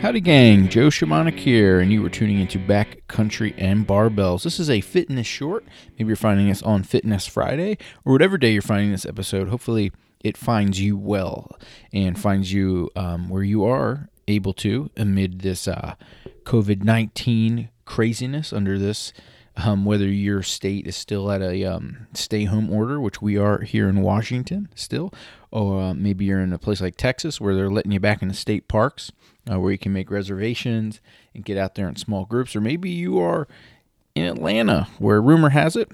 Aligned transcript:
Howdy, 0.00 0.20
gang. 0.20 0.68
Joe 0.68 0.90
Shamanic 0.90 1.40
here, 1.40 1.80
and 1.80 1.90
you 1.90 2.02
were 2.02 2.08
tuning 2.08 2.38
into 2.38 2.56
Back 2.56 3.08
Country 3.08 3.52
and 3.58 3.84
Barbells. 3.84 4.44
This 4.44 4.60
is 4.60 4.70
a 4.70 4.80
fitness 4.80 5.26
short. 5.26 5.64
Maybe 5.98 6.06
you're 6.06 6.14
finding 6.14 6.48
us 6.52 6.62
on 6.62 6.84
Fitness 6.84 7.26
Friday 7.26 7.78
or 8.04 8.12
whatever 8.12 8.38
day 8.38 8.52
you're 8.52 8.62
finding 8.62 8.92
this 8.92 9.04
episode. 9.04 9.48
Hopefully, 9.48 9.90
it 10.20 10.36
finds 10.36 10.80
you 10.80 10.96
well 10.96 11.58
and 11.92 12.16
finds 12.16 12.52
you 12.52 12.90
um, 12.94 13.28
where 13.28 13.42
you 13.42 13.64
are 13.64 14.08
able 14.28 14.52
to 14.54 14.88
amid 14.96 15.40
this 15.40 15.66
uh, 15.66 15.96
COVID 16.44 16.84
19 16.84 17.68
craziness 17.84 18.52
under 18.52 18.78
this. 18.78 19.12
Um, 19.64 19.84
whether 19.84 20.06
your 20.06 20.44
state 20.44 20.86
is 20.86 20.94
still 20.94 21.32
at 21.32 21.42
a 21.42 21.64
um, 21.64 22.06
stay 22.14 22.44
home 22.44 22.70
order, 22.70 23.00
which 23.00 23.20
we 23.20 23.36
are 23.36 23.62
here 23.62 23.88
in 23.88 24.02
Washington 24.02 24.68
still, 24.76 25.12
or 25.50 25.80
uh, 25.80 25.94
maybe 25.94 26.26
you're 26.26 26.40
in 26.40 26.52
a 26.52 26.58
place 26.58 26.80
like 26.80 26.96
Texas 26.96 27.40
where 27.40 27.56
they're 27.56 27.68
letting 27.68 27.90
you 27.90 27.98
back 27.98 28.22
into 28.22 28.36
state 28.36 28.68
parks 28.68 29.10
uh, 29.50 29.58
where 29.58 29.72
you 29.72 29.78
can 29.78 29.92
make 29.92 30.12
reservations 30.12 31.00
and 31.34 31.44
get 31.44 31.58
out 31.58 31.74
there 31.74 31.88
in 31.88 31.96
small 31.96 32.24
groups, 32.24 32.54
or 32.54 32.60
maybe 32.60 32.88
you 32.88 33.18
are 33.18 33.48
in 34.14 34.26
Atlanta 34.26 34.86
where 34.98 35.20
rumor 35.20 35.48
has 35.48 35.74
it 35.74 35.90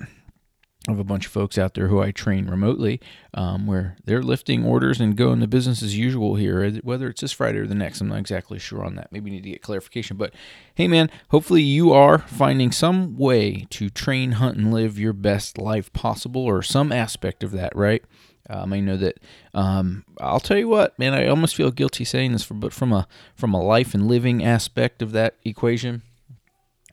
Have 0.86 0.98
a 0.98 1.04
bunch 1.04 1.24
of 1.24 1.32
folks 1.32 1.56
out 1.56 1.72
there 1.72 1.88
who 1.88 2.02
I 2.02 2.10
train 2.10 2.46
remotely, 2.46 3.00
um, 3.32 3.66
where 3.66 3.96
they're 4.04 4.22
lifting 4.22 4.66
orders 4.66 5.00
and 5.00 5.16
going 5.16 5.40
to 5.40 5.46
business 5.46 5.82
as 5.82 5.96
usual 5.96 6.34
here. 6.34 6.70
Whether 6.82 7.08
it's 7.08 7.22
this 7.22 7.32
Friday 7.32 7.60
or 7.60 7.66
the 7.66 7.74
next, 7.74 8.02
I'm 8.02 8.08
not 8.08 8.18
exactly 8.18 8.58
sure 8.58 8.84
on 8.84 8.94
that. 8.96 9.10
Maybe 9.10 9.30
need 9.30 9.44
to 9.44 9.50
get 9.50 9.62
clarification. 9.62 10.18
But 10.18 10.34
hey, 10.74 10.86
man, 10.86 11.10
hopefully 11.30 11.62
you 11.62 11.94
are 11.94 12.18
finding 12.18 12.70
some 12.70 13.16
way 13.16 13.66
to 13.70 13.88
train, 13.88 14.32
hunt, 14.32 14.58
and 14.58 14.74
live 14.74 14.98
your 14.98 15.14
best 15.14 15.56
life 15.56 15.90
possible, 15.94 16.42
or 16.42 16.60
some 16.60 16.92
aspect 16.92 17.42
of 17.42 17.52
that, 17.52 17.74
right? 17.74 18.04
Um, 18.50 18.74
I 18.74 18.80
know 18.80 18.98
that. 18.98 19.20
Um, 19.54 20.04
I'll 20.20 20.38
tell 20.38 20.58
you 20.58 20.68
what, 20.68 20.98
man. 20.98 21.14
I 21.14 21.28
almost 21.28 21.56
feel 21.56 21.70
guilty 21.70 22.04
saying 22.04 22.32
this, 22.32 22.44
for, 22.44 22.52
but 22.52 22.74
from 22.74 22.92
a 22.92 23.08
from 23.34 23.54
a 23.54 23.62
life 23.62 23.94
and 23.94 24.06
living 24.06 24.44
aspect 24.44 25.00
of 25.00 25.12
that 25.12 25.36
equation, 25.46 26.02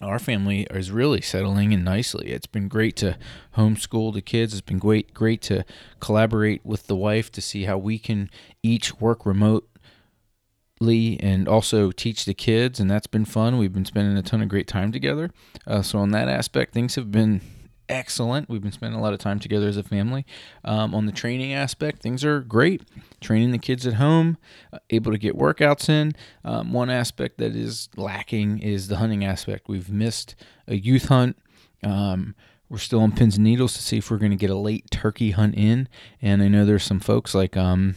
our 0.03 0.19
family 0.19 0.67
is 0.71 0.91
really 0.91 1.21
settling 1.21 1.71
in 1.71 1.83
nicely. 1.83 2.31
It's 2.31 2.47
been 2.47 2.67
great 2.67 2.95
to 2.97 3.17
homeschool 3.55 4.13
the 4.13 4.21
kids. 4.21 4.53
It's 4.53 4.61
been 4.61 4.79
great 4.79 5.13
great 5.13 5.41
to 5.43 5.65
collaborate 5.99 6.65
with 6.65 6.87
the 6.87 6.95
wife 6.95 7.31
to 7.33 7.41
see 7.41 7.63
how 7.63 7.77
we 7.77 7.99
can 7.99 8.29
each 8.63 8.99
work 8.99 9.25
remotely 9.25 9.67
and 11.19 11.47
also 11.47 11.91
teach 11.91 12.25
the 12.25 12.33
kids, 12.33 12.79
and 12.79 12.89
that's 12.89 13.07
been 13.07 13.25
fun. 13.25 13.57
We've 13.57 13.73
been 13.73 13.85
spending 13.85 14.17
a 14.17 14.23
ton 14.23 14.41
of 14.41 14.49
great 14.49 14.67
time 14.67 14.91
together. 14.91 15.31
Uh, 15.67 15.81
so 15.81 15.99
on 15.99 16.11
that 16.11 16.27
aspect, 16.27 16.73
things 16.73 16.95
have 16.95 17.11
been 17.11 17.41
excellent. 17.91 18.49
We've 18.49 18.61
been 18.61 18.71
spending 18.71 18.99
a 18.99 19.03
lot 19.03 19.13
of 19.13 19.19
time 19.19 19.39
together 19.39 19.67
as 19.67 19.77
a 19.77 19.83
family. 19.83 20.25
Um, 20.63 20.95
on 20.95 21.05
the 21.05 21.11
training 21.11 21.53
aspect, 21.53 22.01
things 22.01 22.23
are 22.23 22.39
great. 22.39 22.81
Training 23.19 23.51
the 23.51 23.57
kids 23.57 23.85
at 23.85 23.95
home, 23.95 24.37
uh, 24.73 24.79
able 24.89 25.11
to 25.11 25.17
get 25.17 25.37
workouts 25.37 25.89
in. 25.89 26.13
Um, 26.43 26.73
one 26.73 26.89
aspect 26.89 27.37
that 27.37 27.55
is 27.55 27.89
lacking 27.95 28.59
is 28.59 28.87
the 28.87 28.97
hunting 28.97 29.23
aspect. 29.25 29.67
We've 29.67 29.89
missed 29.89 30.35
a 30.67 30.75
youth 30.75 31.09
hunt. 31.09 31.37
Um, 31.83 32.35
we're 32.69 32.77
still 32.77 33.01
on 33.01 33.11
pins 33.11 33.35
and 33.35 33.43
needles 33.43 33.73
to 33.73 33.81
see 33.81 33.97
if 33.97 34.09
we're 34.09 34.17
going 34.17 34.31
to 34.31 34.37
get 34.37 34.49
a 34.49 34.55
late 34.55 34.89
turkey 34.89 35.31
hunt 35.31 35.55
in. 35.55 35.89
And 36.21 36.41
I 36.41 36.47
know 36.47 36.63
there's 36.63 36.85
some 36.85 37.01
folks 37.01 37.35
like 37.35 37.57
um, 37.57 37.95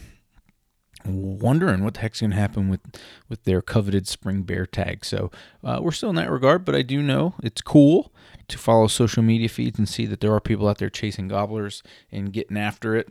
wondering 1.07 1.85
what 1.85 1.95
the 1.95 2.01
heck's 2.01 2.21
going 2.21 2.31
to 2.31 2.37
happen 2.37 2.69
with 2.69 2.81
with 3.29 3.45
their 3.45 3.61
coveted 3.61 4.09
spring 4.09 4.43
bear 4.43 4.67
tag. 4.67 5.05
So 5.05 5.31
uh, 5.63 5.81
we're 5.83 5.93
still 5.93 6.11
in 6.11 6.17
that 6.17 6.31
regard, 6.31 6.65
but 6.65 6.75
I 6.75 6.83
do 6.83 7.03
know 7.03 7.35
it's 7.43 7.63
cool 7.63 8.13
to 8.49 8.59
follow 8.59 8.87
social 8.87 9.23
media 9.23 9.49
feeds 9.49 9.79
and 9.79 9.89
see 9.89 10.07
that 10.07 10.21
there 10.21 10.33
are 10.33 10.41
people 10.41 10.69
out 10.69 10.79
there 10.79 10.91
chasing 10.91 11.29
gobblers 11.29 11.83
and 12.11 12.33
getting 12.33 12.57
after 12.57 12.95
it. 12.95 13.09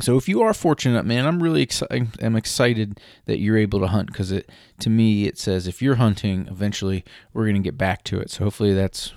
So 0.00 0.18
if 0.18 0.28
you 0.28 0.42
are 0.42 0.52
fortunate, 0.52 1.06
man, 1.06 1.26
I'm 1.26 1.42
really 1.42 1.62
excited. 1.62 2.08
I'm 2.20 2.36
excited 2.36 3.00
that 3.24 3.38
you're 3.38 3.56
able 3.56 3.80
to 3.80 3.86
hunt 3.86 4.08
because 4.08 4.30
it, 4.30 4.50
to 4.80 4.90
me, 4.90 5.26
it 5.26 5.38
says 5.38 5.66
if 5.66 5.80
you're 5.80 5.94
hunting, 5.94 6.46
eventually 6.50 7.02
we're 7.32 7.44
going 7.44 7.56
to 7.56 7.62
get 7.62 7.78
back 7.78 8.04
to 8.04 8.20
it. 8.20 8.30
So 8.30 8.44
hopefully 8.44 8.74
that's, 8.74 9.14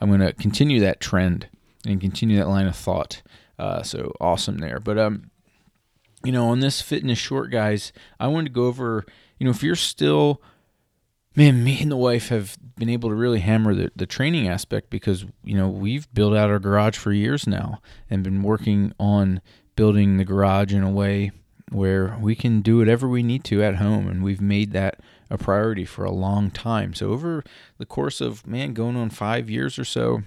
I'm 0.00 0.08
going 0.10 0.20
to 0.20 0.34
continue 0.34 0.80
that 0.80 1.00
trend 1.00 1.48
and 1.86 1.98
continue 1.98 2.36
that 2.36 2.48
line 2.48 2.66
of 2.66 2.76
thought. 2.76 3.22
Uh, 3.58 3.82
so 3.82 4.12
awesome 4.20 4.58
there. 4.58 4.78
But 4.78 4.98
um, 4.98 5.30
you 6.24 6.32
know, 6.32 6.48
on 6.48 6.60
this 6.60 6.80
fitness 6.80 7.18
short, 7.18 7.50
guys, 7.50 7.92
I 8.18 8.28
wanted 8.28 8.48
to 8.48 8.54
go 8.54 8.66
over, 8.66 9.04
you 9.38 9.44
know, 9.44 9.50
if 9.50 9.62
you're 9.62 9.76
still, 9.76 10.42
man, 11.36 11.62
me 11.62 11.80
and 11.80 11.90
the 11.90 11.96
wife 11.96 12.28
have 12.28 12.56
been 12.76 12.88
able 12.88 13.10
to 13.10 13.14
really 13.14 13.40
hammer 13.40 13.74
the, 13.74 13.92
the 13.94 14.06
training 14.06 14.48
aspect 14.48 14.90
because, 14.90 15.24
you 15.44 15.56
know, 15.56 15.68
we've 15.68 16.12
built 16.12 16.34
out 16.34 16.50
our 16.50 16.58
garage 16.58 16.96
for 16.96 17.12
years 17.12 17.46
now 17.46 17.80
and 18.10 18.24
been 18.24 18.42
working 18.42 18.92
on 18.98 19.40
building 19.76 20.16
the 20.16 20.24
garage 20.24 20.72
in 20.72 20.82
a 20.82 20.90
way 20.90 21.30
where 21.70 22.18
we 22.20 22.34
can 22.34 22.62
do 22.62 22.78
whatever 22.78 23.06
we 23.06 23.22
need 23.22 23.44
to 23.44 23.62
at 23.62 23.76
home. 23.76 24.08
And 24.08 24.24
we've 24.24 24.40
made 24.40 24.72
that 24.72 25.00
a 25.30 25.38
priority 25.38 25.84
for 25.84 26.04
a 26.04 26.10
long 26.10 26.50
time. 26.50 26.94
So 26.94 27.10
over 27.10 27.44
the 27.76 27.86
course 27.86 28.20
of, 28.20 28.46
man, 28.46 28.72
going 28.72 28.96
on 28.96 29.10
five 29.10 29.48
years 29.48 29.78
or 29.78 29.84
so, 29.84 30.22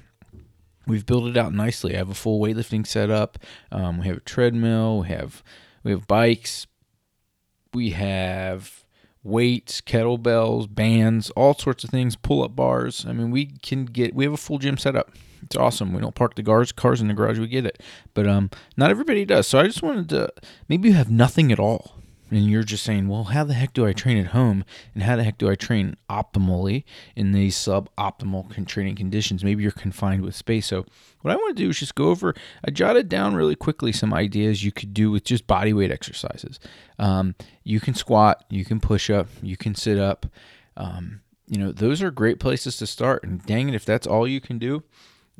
we've 0.88 1.06
built 1.06 1.26
it 1.26 1.38
out 1.38 1.54
nicely. 1.54 1.96
I 1.96 1.98
have 1.98 2.10
a 2.10 2.14
full 2.14 2.40
weightlifting 2.40 2.86
setup. 2.86 3.40
Um, 3.72 4.00
we 4.00 4.08
have 4.08 4.18
a 4.18 4.22
treadmill. 4.22 5.00
We 5.00 5.08
have 5.10 5.44
we 5.84 5.92
have 5.92 6.08
bikes, 6.08 6.68
we 7.74 7.92
have 7.92 8.84
weights, 9.24 9.82
kettlebells, 9.82 10.74
bands, 10.74 11.30
all 11.32 11.54
sorts 11.54 11.84
of 11.84 11.90
things, 11.90 12.16
pull 12.16 12.44
up 12.44 12.56
bars. 12.56 13.06
I 13.08 13.14
mean, 13.14 13.32
we 13.32 13.46
can 13.46 13.86
get, 13.86 14.16
we 14.16 14.24
have 14.24 14.34
a 14.34 14.38
full 14.38 14.58
gym 14.58 14.78
setup. 14.78 15.12
It's 15.44 15.56
awesome. 15.56 15.94
We 15.94 16.02
don't 16.02 16.16
park 16.16 16.36
the 16.36 16.44
cars, 16.44 16.72
cars 16.72 17.02
in 17.02 17.08
the 17.08 17.14
garage, 17.14 17.40
we 17.40 17.48
get 17.48 17.66
it. 17.66 17.82
But 18.14 18.28
um, 18.28 18.50
not 18.78 18.90
everybody 18.92 19.26
does. 19.26 19.48
So 19.48 19.60
I 19.60 19.64
just 19.64 19.84
wanted 19.84 20.10
to, 20.10 20.32
maybe 20.68 20.90
you 20.90 20.96
have 20.96 21.12
nothing 21.12 21.52
at 21.52 21.60
all 21.60 22.01
and 22.32 22.50
you're 22.50 22.64
just 22.64 22.84
saying, 22.84 23.10
well, 23.10 23.26
how 23.26 23.44
the 23.44 23.54
heck 23.54 23.74
do 23.74 23.86
I 23.86 23.92
train 23.92 24.18
at 24.18 24.28
home? 24.28 24.64
And 24.94 25.04
how 25.04 25.18
the 25.18 25.24
heck 25.24 25.38
do 25.38 25.50
I 25.50 25.56
train 25.56 25.98
optimally 26.10 26.86
in 27.16 27.34
these 27.34 27.56
suboptimal 27.56 28.66
training 28.66 28.96
conditions? 28.96 29.44
Maybe 29.44 29.64
you're 29.64 29.72
confined 29.72 30.24
with 30.24 30.36
space. 30.36 30.68
So, 30.68 30.86
what 31.22 31.32
I 31.32 31.36
want 31.36 31.56
to 31.56 31.64
do 31.64 31.70
is 31.70 31.80
just 31.80 31.94
go 31.94 32.10
over, 32.10 32.34
I 32.66 32.72
jotted 32.72 33.10
down 33.10 33.36
really 33.36 33.56
quickly 33.56 33.92
some 33.92 34.14
ideas 34.14 34.64
you 34.64 34.72
could 34.72 34.94
do 34.94 35.12
with 35.12 35.26
just 35.26 35.46
body 35.46 35.74
weight 35.74 35.92
exercises. 35.92 36.60
Um, 36.98 37.36
you 37.64 37.80
can 37.80 37.94
squat, 37.94 38.46
you 38.50 38.66
can 38.66 38.80
push 38.80 39.10
up, 39.10 39.28
you 39.44 39.58
can 39.58 39.76
sit 39.76 40.00
up. 40.00 40.26
Um, 40.78 41.22
you 41.48 41.58
know, 41.58 41.74
those 41.74 42.02
are 42.02 42.12
great 42.12 42.40
places 42.40 42.78
to 42.78 42.88
start. 42.88 43.24
And 43.24 43.46
dang 43.46 43.68
it, 43.68 43.76
if 43.76 43.84
that's 43.84 44.08
all 44.08 44.26
you 44.26 44.40
can 44.40 44.58
do, 44.58 44.84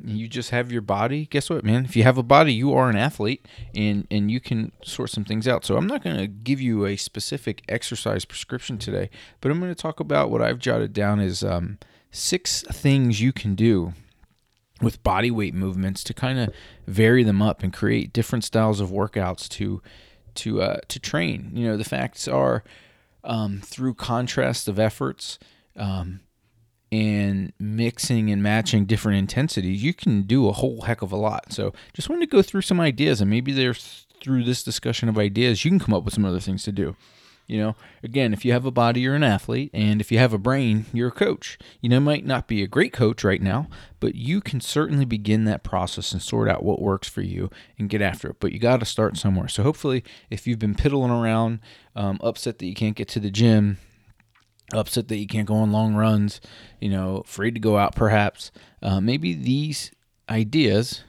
you 0.04 0.28
just 0.28 0.50
have 0.50 0.72
your 0.72 0.82
body. 0.82 1.26
Guess 1.26 1.50
what 1.50 1.64
man? 1.64 1.84
If 1.84 1.96
you 1.96 2.02
have 2.02 2.18
a 2.18 2.22
body 2.22 2.52
you 2.52 2.74
are 2.74 2.88
an 2.90 2.96
athlete 2.96 3.46
and 3.74 4.06
and 4.10 4.30
you 4.30 4.40
can 4.40 4.72
sort 4.84 5.10
some 5.10 5.24
things 5.24 5.46
out. 5.46 5.64
So 5.64 5.76
i'm 5.76 5.86
not 5.86 6.02
going 6.02 6.16
to 6.16 6.26
give 6.26 6.60
you 6.60 6.86
a 6.86 6.96
specific 6.96 7.62
exercise 7.68 8.24
prescription 8.24 8.78
today 8.78 9.10
but 9.40 9.50
i'm 9.50 9.60
going 9.60 9.74
to 9.74 9.80
talk 9.80 10.00
about 10.00 10.30
what 10.30 10.42
i've 10.42 10.58
jotted 10.58 10.92
down 10.92 11.20
is 11.20 11.42
um, 11.44 11.78
six 12.10 12.62
things 12.62 13.20
you 13.20 13.32
can 13.32 13.54
do 13.54 13.92
with 14.82 15.02
body 15.02 15.30
weight 15.30 15.54
movements 15.54 16.02
to 16.04 16.12
kind 16.12 16.38
of 16.38 16.52
vary 16.86 17.22
them 17.22 17.40
up 17.40 17.62
and 17.62 17.72
create 17.72 18.12
different 18.12 18.44
styles 18.44 18.80
of 18.80 18.90
workouts 18.90 19.48
to 19.48 19.80
to 20.34 20.60
uh, 20.62 20.78
to 20.88 20.98
train. 20.98 21.50
You 21.54 21.68
know 21.68 21.76
the 21.76 21.84
facts 21.84 22.26
are 22.26 22.64
um, 23.24 23.60
through 23.64 23.94
contrast 23.94 24.68
of 24.68 24.78
efforts 24.78 25.38
um, 25.76 26.20
and 26.92 27.54
mixing 27.58 28.30
and 28.30 28.42
matching 28.42 28.84
different 28.84 29.18
intensities, 29.18 29.82
you 29.82 29.94
can 29.94 30.22
do 30.22 30.46
a 30.46 30.52
whole 30.52 30.82
heck 30.82 31.00
of 31.00 31.10
a 31.10 31.16
lot. 31.16 31.52
So, 31.52 31.72
just 31.94 32.10
wanted 32.10 32.28
to 32.28 32.36
go 32.36 32.42
through 32.42 32.62
some 32.62 32.78
ideas, 32.78 33.20
and 33.20 33.30
maybe 33.30 33.50
there's 33.50 34.06
through 34.22 34.44
this 34.44 34.62
discussion 34.62 35.08
of 35.08 35.18
ideas, 35.18 35.64
you 35.64 35.70
can 35.70 35.80
come 35.80 35.94
up 35.94 36.04
with 36.04 36.14
some 36.14 36.24
other 36.24 36.38
things 36.38 36.62
to 36.64 36.70
do. 36.70 36.94
You 37.48 37.58
know, 37.58 37.76
again, 38.04 38.32
if 38.32 38.44
you 38.44 38.52
have 38.52 38.64
a 38.64 38.70
body, 38.70 39.00
you're 39.00 39.16
an 39.16 39.24
athlete, 39.24 39.70
and 39.74 40.00
if 40.00 40.12
you 40.12 40.18
have 40.18 40.32
a 40.32 40.38
brain, 40.38 40.86
you're 40.92 41.08
a 41.08 41.12
coach. 41.12 41.58
You 41.80 41.88
know, 41.88 41.98
might 41.98 42.24
not 42.24 42.46
be 42.46 42.62
a 42.62 42.68
great 42.68 42.92
coach 42.92 43.24
right 43.24 43.42
now, 43.42 43.68
but 43.98 44.14
you 44.14 44.40
can 44.40 44.60
certainly 44.60 45.04
begin 45.04 45.44
that 45.46 45.64
process 45.64 46.12
and 46.12 46.22
sort 46.22 46.48
out 46.48 46.62
what 46.62 46.80
works 46.80 47.08
for 47.08 47.20
you 47.20 47.50
and 47.78 47.88
get 47.88 48.00
after 48.00 48.30
it. 48.30 48.36
But 48.38 48.52
you 48.52 48.58
got 48.58 48.80
to 48.80 48.86
start 48.86 49.16
somewhere. 49.16 49.48
So, 49.48 49.64
hopefully, 49.64 50.04
if 50.30 50.46
you've 50.46 50.60
been 50.60 50.76
piddling 50.76 51.10
around, 51.10 51.58
um, 51.96 52.18
upset 52.22 52.58
that 52.58 52.66
you 52.66 52.74
can't 52.74 52.96
get 52.96 53.08
to 53.08 53.20
the 53.20 53.30
gym, 53.30 53.78
upset 54.72 55.08
that 55.08 55.16
you 55.16 55.26
can't 55.26 55.48
go 55.48 55.54
on 55.56 55.72
long 55.72 55.94
runs, 55.94 56.40
you 56.80 56.88
know, 56.88 57.18
afraid 57.18 57.54
to 57.54 57.60
go 57.60 57.76
out 57.76 57.94
perhaps. 57.94 58.50
Uh, 58.82 59.00
maybe 59.00 59.34
these 59.34 59.90
ideas 60.28 61.04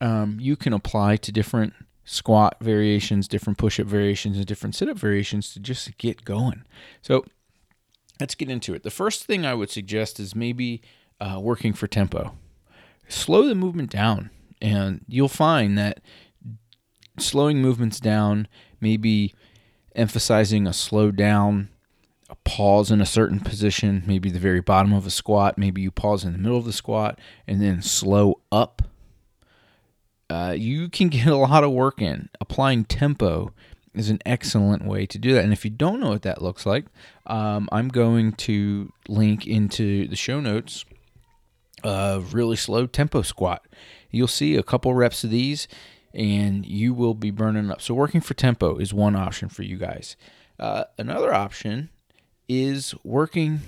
um, 0.00 0.38
you 0.40 0.56
can 0.56 0.72
apply 0.72 1.16
to 1.16 1.32
different 1.32 1.72
squat 2.04 2.56
variations, 2.60 3.26
different 3.26 3.58
push 3.58 3.80
up 3.80 3.86
variations, 3.86 4.36
and 4.36 4.46
different 4.46 4.74
sit 4.74 4.88
up 4.88 4.98
variations 4.98 5.52
to 5.54 5.60
just 5.60 5.96
get 5.96 6.24
going. 6.24 6.64
So 7.00 7.24
let's 8.20 8.34
get 8.34 8.50
into 8.50 8.74
it. 8.74 8.82
The 8.82 8.90
first 8.90 9.24
thing 9.24 9.46
I 9.46 9.54
would 9.54 9.70
suggest 9.70 10.20
is 10.20 10.34
maybe 10.34 10.82
uh, 11.20 11.38
working 11.40 11.72
for 11.72 11.86
tempo. 11.86 12.36
Slow 13.08 13.46
the 13.46 13.54
movement 13.54 13.90
down, 13.90 14.30
and 14.60 15.04
you'll 15.08 15.28
find 15.28 15.78
that 15.78 16.00
slowing 17.18 17.62
movements 17.62 18.00
down, 18.00 18.48
maybe 18.80 19.34
emphasizing 19.94 20.66
a 20.66 20.72
slow 20.72 21.10
down 21.10 21.70
pause 22.54 22.92
in 22.92 23.00
a 23.00 23.06
certain 23.06 23.40
position, 23.40 24.04
maybe 24.06 24.30
the 24.30 24.38
very 24.38 24.60
bottom 24.60 24.92
of 24.92 25.04
a 25.08 25.10
squat, 25.10 25.58
maybe 25.58 25.82
you 25.82 25.90
pause 25.90 26.22
in 26.22 26.32
the 26.32 26.38
middle 26.38 26.56
of 26.56 26.64
the 26.64 26.72
squat 26.72 27.18
and 27.48 27.60
then 27.60 27.82
slow 27.82 28.38
up. 28.52 28.80
Uh, 30.30 30.54
you 30.56 30.88
can 30.88 31.08
get 31.08 31.26
a 31.26 31.34
lot 31.34 31.64
of 31.64 31.72
work 31.72 32.00
in. 32.00 32.28
Applying 32.40 32.84
tempo 32.84 33.52
is 33.92 34.08
an 34.08 34.20
excellent 34.24 34.84
way 34.84 35.04
to 35.04 35.18
do 35.18 35.34
that. 35.34 35.42
And 35.42 35.52
if 35.52 35.64
you 35.64 35.70
don't 35.72 35.98
know 35.98 36.10
what 36.10 36.22
that 36.22 36.42
looks 36.42 36.64
like, 36.64 36.84
um, 37.26 37.68
I'm 37.72 37.88
going 37.88 38.34
to 38.34 38.92
link 39.08 39.48
into 39.48 40.06
the 40.06 40.14
show 40.14 40.38
notes 40.38 40.84
a 41.82 42.22
really 42.30 42.56
slow 42.56 42.86
tempo 42.86 43.22
squat. 43.22 43.66
You'll 44.12 44.28
see 44.28 44.54
a 44.54 44.62
couple 44.62 44.94
reps 44.94 45.24
of 45.24 45.30
these 45.30 45.66
and 46.14 46.64
you 46.64 46.94
will 46.94 47.14
be 47.14 47.32
burning 47.32 47.68
up. 47.72 47.82
So, 47.82 47.94
working 47.94 48.20
for 48.20 48.34
tempo 48.34 48.78
is 48.78 48.94
one 48.94 49.16
option 49.16 49.48
for 49.48 49.64
you 49.64 49.76
guys. 49.76 50.14
Uh, 50.56 50.84
another 50.96 51.34
option 51.34 51.90
is 52.48 52.94
working 53.02 53.60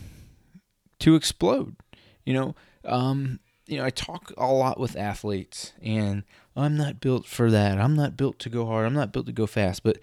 to 1.01 1.15
explode. 1.15 1.77
You 2.25 2.35
know, 2.35 2.55
um, 2.85 3.41
you 3.67 3.79
know, 3.79 3.85
I 3.85 3.91
talk 3.91 4.33
a 4.37 4.47
lot 4.47 4.79
with 4.79 4.97
athletes, 4.97 5.73
and 5.83 6.23
I'm 6.55 6.77
not 6.77 7.01
built 7.01 7.27
for 7.27 7.51
that. 7.51 7.79
I'm 7.79 7.95
not 7.95 8.17
built 8.17 8.39
to 8.41 8.49
go 8.49 8.67
hard. 8.67 8.87
I'm 8.87 8.95
not 8.95 9.13
built 9.13 9.27
to 9.27 9.33
go 9.33 9.47
fast. 9.47 9.83
But 9.83 9.99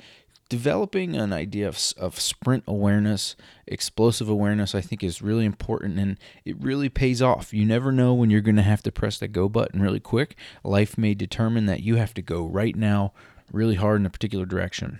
developing 0.50 1.16
an 1.16 1.34
idea 1.34 1.68
of, 1.68 1.80
of 1.98 2.20
sprint 2.20 2.64
awareness, 2.68 3.36
explosive 3.66 4.30
awareness, 4.30 4.76
I 4.76 4.82
think 4.82 5.04
is 5.04 5.22
really 5.22 5.46
important 5.46 5.98
and 5.98 6.20
it 6.46 6.62
really 6.62 6.90
pays 6.90 7.24
off. 7.24 7.54
You 7.54 7.66
never 7.66 7.92
know 7.92 8.14
when 8.14 8.30
you're 8.30 8.42
going 8.42 8.58
to 8.58 8.62
have 8.62 8.84
to 8.84 8.92
press 8.92 9.18
that 9.18 9.30
go 9.30 9.50
button 9.50 9.82
really 9.82 10.00
quick. 10.00 10.36
Life 10.64 10.96
may 10.96 11.16
determine 11.16 11.66
that 11.66 11.82
you 11.82 11.96
have 11.96 12.14
to 12.14 12.22
go 12.22 12.46
right 12.46 12.76
now 12.76 13.14
really 13.52 13.76
hard 13.76 14.00
in 14.00 14.06
a 14.06 14.12
particular 14.12 14.46
direction. 14.46 15.00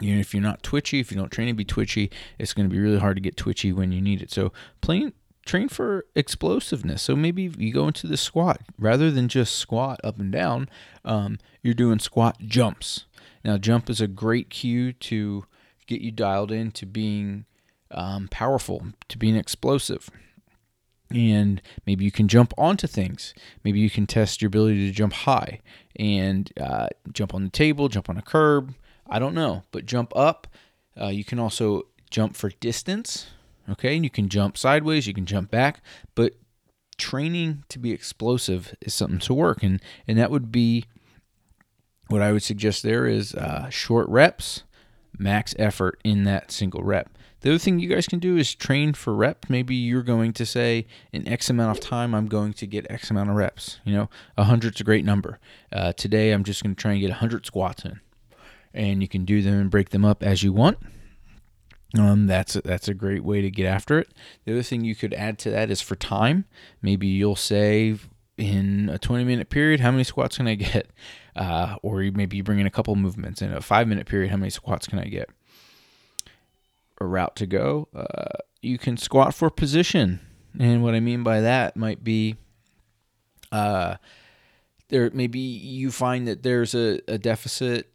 You 0.00 0.14
know, 0.14 0.20
if 0.20 0.34
you're 0.34 0.42
not 0.42 0.62
twitchy, 0.62 1.00
if 1.00 1.10
you 1.10 1.16
don't 1.16 1.30
train 1.30 1.48
to 1.48 1.54
be 1.54 1.64
twitchy, 1.64 2.10
it's 2.38 2.52
going 2.52 2.68
to 2.68 2.74
be 2.74 2.80
really 2.80 2.98
hard 2.98 3.16
to 3.16 3.20
get 3.20 3.36
twitchy 3.36 3.72
when 3.72 3.92
you 3.92 4.00
need 4.00 4.22
it. 4.22 4.30
So, 4.30 4.52
playing 4.80 5.12
train 5.44 5.68
for 5.68 6.04
explosiveness. 6.14 7.02
So 7.02 7.16
maybe 7.16 7.50
you 7.58 7.72
go 7.72 7.88
into 7.88 8.06
the 8.06 8.16
squat 8.16 8.60
rather 8.78 9.10
than 9.10 9.28
just 9.28 9.56
squat 9.56 10.00
up 10.04 10.18
and 10.18 10.30
down. 10.30 10.68
Um, 11.04 11.38
you're 11.62 11.74
doing 11.74 11.98
squat 11.98 12.38
jumps. 12.40 13.06
Now, 13.44 13.58
jump 13.58 13.88
is 13.88 14.00
a 14.00 14.06
great 14.06 14.50
cue 14.50 14.92
to 14.92 15.44
get 15.86 16.00
you 16.00 16.10
dialed 16.10 16.52
in 16.52 16.70
to 16.72 16.86
being 16.86 17.46
um, 17.90 18.28
powerful, 18.30 18.86
to 19.08 19.18
being 19.18 19.36
explosive. 19.36 20.10
And 21.10 21.60
maybe 21.86 22.04
you 22.04 22.12
can 22.12 22.28
jump 22.28 22.52
onto 22.56 22.86
things. 22.86 23.34
Maybe 23.64 23.80
you 23.80 23.90
can 23.90 24.06
test 24.06 24.40
your 24.40 24.46
ability 24.46 24.86
to 24.86 24.92
jump 24.92 25.12
high 25.12 25.60
and 25.96 26.52
uh, 26.60 26.88
jump 27.12 27.34
on 27.34 27.42
the 27.42 27.50
table, 27.50 27.88
jump 27.88 28.08
on 28.08 28.16
a 28.16 28.22
curb. 28.22 28.74
I 29.10 29.18
don't 29.18 29.34
know, 29.34 29.64
but 29.72 29.86
jump 29.86 30.14
up. 30.16 30.46
Uh, 30.98 31.08
you 31.08 31.24
can 31.24 31.38
also 31.38 31.82
jump 32.10 32.36
for 32.36 32.50
distance. 32.60 33.26
Okay, 33.68 33.94
and 33.94 34.04
you 34.04 34.10
can 34.10 34.28
jump 34.28 34.56
sideways, 34.56 35.06
you 35.06 35.14
can 35.14 35.26
jump 35.26 35.50
back, 35.50 35.80
but 36.14 36.34
training 36.98 37.64
to 37.68 37.78
be 37.78 37.92
explosive 37.92 38.74
is 38.80 38.94
something 38.94 39.20
to 39.20 39.34
work, 39.34 39.62
and 39.62 39.80
and 40.08 40.18
that 40.18 40.30
would 40.30 40.50
be 40.50 40.86
what 42.08 42.20
I 42.22 42.32
would 42.32 42.42
suggest 42.42 42.82
there 42.82 43.06
is 43.06 43.34
uh, 43.34 43.68
short 43.70 44.08
reps, 44.08 44.64
max 45.16 45.54
effort 45.58 46.00
in 46.02 46.24
that 46.24 46.50
single 46.50 46.82
rep. 46.82 47.10
The 47.40 47.50
other 47.50 47.58
thing 47.58 47.78
you 47.78 47.88
guys 47.88 48.06
can 48.06 48.18
do 48.18 48.36
is 48.36 48.54
train 48.54 48.92
for 48.92 49.14
rep. 49.14 49.46
Maybe 49.48 49.74
you're 49.74 50.02
going 50.02 50.32
to 50.34 50.44
say 50.44 50.86
in 51.12 51.26
X 51.26 51.48
amount 51.48 51.78
of 51.78 51.82
time, 51.82 52.14
I'm 52.14 52.26
going 52.26 52.52
to 52.54 52.66
get 52.66 52.90
X 52.90 53.10
amount 53.10 53.30
of 53.30 53.36
reps. 53.36 53.78
You 53.84 53.94
know, 53.94 54.10
100's 54.36 54.80
a 54.80 54.84
great 54.84 55.04
number. 55.06 55.38
Uh, 55.72 55.92
today, 55.92 56.32
I'm 56.32 56.44
just 56.44 56.62
going 56.62 56.74
to 56.74 56.80
try 56.80 56.92
and 56.92 57.00
get 57.00 57.10
100 57.10 57.46
squats 57.46 57.84
in. 57.84 58.00
And 58.72 59.02
you 59.02 59.08
can 59.08 59.24
do 59.24 59.42
them 59.42 59.54
and 59.54 59.70
break 59.70 59.90
them 59.90 60.04
up 60.04 60.22
as 60.22 60.42
you 60.42 60.52
want. 60.52 60.78
Um, 61.98 62.26
that's 62.26 62.54
a, 62.54 62.62
that's 62.62 62.88
a 62.88 62.94
great 62.94 63.24
way 63.24 63.40
to 63.42 63.50
get 63.50 63.66
after 63.66 63.98
it. 63.98 64.12
The 64.44 64.52
other 64.52 64.62
thing 64.62 64.84
you 64.84 64.94
could 64.94 65.12
add 65.14 65.38
to 65.40 65.50
that 65.50 65.70
is 65.70 65.80
for 65.80 65.96
time. 65.96 66.44
Maybe 66.82 67.08
you'll 67.08 67.34
say 67.36 67.96
in 68.36 68.88
a 68.88 68.98
20 68.98 69.24
minute 69.24 69.50
period, 69.50 69.80
how 69.80 69.90
many 69.90 70.04
squats 70.04 70.36
can 70.36 70.48
I 70.48 70.54
get? 70.54 70.88
Uh, 71.36 71.76
or 71.82 72.00
maybe 72.12 72.36
you 72.36 72.42
bring 72.42 72.58
in 72.58 72.66
a 72.66 72.70
couple 72.70 72.94
movements 72.96 73.40
in 73.40 73.52
a 73.52 73.60
five 73.60 73.86
minute 73.86 74.04
period, 74.04 74.30
how 74.32 74.36
many 74.36 74.50
squats 74.50 74.88
can 74.88 74.98
I 74.98 75.04
get? 75.04 75.30
A 77.00 77.06
route 77.06 77.36
to 77.36 77.46
go. 77.46 77.86
Uh, 77.94 78.36
you 78.60 78.78
can 78.78 78.96
squat 78.96 79.32
for 79.32 79.48
position, 79.48 80.18
and 80.58 80.82
what 80.82 80.96
I 80.96 81.00
mean 81.00 81.22
by 81.22 81.40
that 81.40 81.76
might 81.76 82.02
be, 82.02 82.34
uh, 83.52 83.94
there 84.88 85.08
maybe 85.14 85.38
you 85.38 85.92
find 85.92 86.26
that 86.26 86.42
there's 86.42 86.74
a, 86.74 87.00
a 87.06 87.16
deficit 87.16 87.89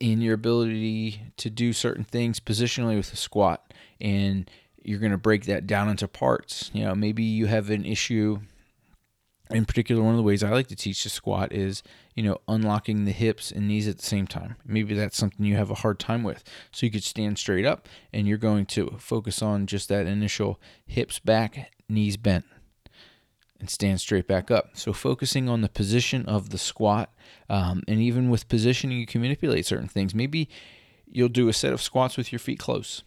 in 0.00 0.20
your 0.20 0.34
ability 0.34 1.22
to 1.36 1.50
do 1.50 1.72
certain 1.72 2.04
things 2.04 2.40
positionally 2.40 2.96
with 2.96 3.12
a 3.12 3.16
squat 3.16 3.72
and 4.00 4.50
you're 4.82 5.00
going 5.00 5.12
to 5.12 5.18
break 5.18 5.46
that 5.46 5.66
down 5.66 5.88
into 5.88 6.06
parts. 6.06 6.70
You 6.72 6.84
know 6.84 6.94
maybe 6.94 7.22
you 7.22 7.46
have 7.46 7.70
an 7.70 7.84
issue 7.84 8.40
in 9.50 9.64
particular 9.64 10.02
one 10.02 10.12
of 10.12 10.16
the 10.16 10.24
ways 10.24 10.42
i 10.42 10.50
like 10.50 10.66
to 10.66 10.74
teach 10.74 11.04
the 11.04 11.08
squat 11.08 11.52
is 11.52 11.84
you 12.16 12.22
know 12.22 12.36
unlocking 12.48 13.04
the 13.04 13.12
hips 13.12 13.52
and 13.52 13.68
knees 13.68 13.86
at 13.86 13.98
the 13.98 14.04
same 14.04 14.26
time. 14.26 14.56
Maybe 14.64 14.94
that's 14.94 15.16
something 15.16 15.46
you 15.46 15.56
have 15.56 15.70
a 15.70 15.74
hard 15.74 15.98
time 15.98 16.22
with. 16.22 16.42
So 16.72 16.86
you 16.86 16.92
could 16.92 17.04
stand 17.04 17.38
straight 17.38 17.66
up 17.66 17.88
and 18.12 18.26
you're 18.26 18.38
going 18.38 18.66
to 18.66 18.96
focus 18.98 19.42
on 19.42 19.66
just 19.66 19.88
that 19.88 20.06
initial 20.06 20.60
hips 20.86 21.18
back 21.18 21.70
knees 21.88 22.16
bent 22.16 22.44
and 23.60 23.70
stand 23.70 24.00
straight 24.00 24.26
back 24.26 24.50
up. 24.50 24.70
So, 24.74 24.92
focusing 24.92 25.48
on 25.48 25.60
the 25.60 25.68
position 25.68 26.26
of 26.26 26.50
the 26.50 26.58
squat, 26.58 27.12
um, 27.48 27.82
and 27.88 28.00
even 28.00 28.30
with 28.30 28.48
positioning, 28.48 28.98
you 28.98 29.06
can 29.06 29.20
manipulate 29.20 29.66
certain 29.66 29.88
things. 29.88 30.14
Maybe 30.14 30.48
you'll 31.10 31.28
do 31.28 31.48
a 31.48 31.52
set 31.52 31.72
of 31.72 31.80
squats 31.80 32.16
with 32.16 32.32
your 32.32 32.38
feet 32.38 32.58
close. 32.58 33.02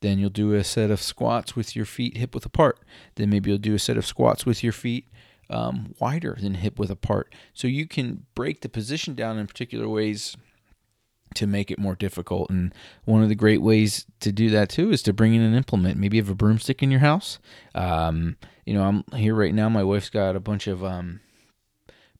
Then 0.00 0.18
you'll 0.18 0.30
do 0.30 0.54
a 0.54 0.64
set 0.64 0.90
of 0.90 1.02
squats 1.02 1.54
with 1.54 1.76
your 1.76 1.84
feet 1.84 2.16
hip 2.16 2.34
width 2.34 2.46
apart. 2.46 2.80
Then 3.16 3.30
maybe 3.30 3.50
you'll 3.50 3.58
do 3.58 3.74
a 3.74 3.78
set 3.78 3.96
of 3.96 4.06
squats 4.06 4.46
with 4.46 4.62
your 4.62 4.72
feet 4.72 5.08
um, 5.50 5.94
wider 6.00 6.36
than 6.40 6.54
hip 6.54 6.78
width 6.78 6.90
apart. 6.90 7.34
So 7.52 7.68
you 7.68 7.86
can 7.86 8.26
break 8.34 8.62
the 8.62 8.68
position 8.68 9.14
down 9.14 9.38
in 9.38 9.46
particular 9.46 9.88
ways 9.88 10.36
to 11.36 11.46
make 11.46 11.70
it 11.70 11.78
more 11.78 11.94
difficult. 11.94 12.50
And 12.50 12.74
one 13.04 13.22
of 13.22 13.28
the 13.28 13.34
great 13.34 13.62
ways 13.62 14.06
to 14.20 14.32
do 14.32 14.50
that 14.50 14.68
too 14.68 14.90
is 14.90 15.02
to 15.04 15.12
bring 15.12 15.34
in 15.34 15.42
an 15.42 15.54
implement. 15.54 15.98
Maybe 15.98 16.16
you 16.16 16.22
have 16.22 16.30
a 16.30 16.34
broomstick 16.34 16.82
in 16.82 16.90
your 16.90 17.00
house. 17.00 17.38
Um, 17.74 18.36
you 18.64 18.74
know, 18.74 18.82
I'm 18.82 19.04
here 19.18 19.34
right 19.34 19.54
now. 19.54 19.68
My 19.68 19.84
wife's 19.84 20.10
got 20.10 20.36
a 20.36 20.40
bunch 20.40 20.66
of 20.66 20.84
um, 20.84 21.20